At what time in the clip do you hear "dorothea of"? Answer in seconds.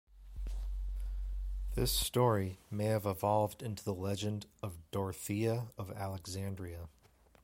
4.89-5.91